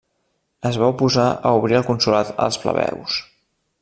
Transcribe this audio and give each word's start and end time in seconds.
Es 0.69 0.79
va 0.83 0.87
oposar 0.93 1.27
a 1.49 1.51
obrir 1.59 1.77
el 1.81 1.85
consolat 1.91 2.33
als 2.47 2.59
plebeus. 2.65 3.19